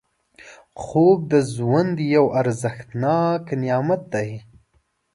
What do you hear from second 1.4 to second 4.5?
ژوند یو ارزښتناک نعمت دی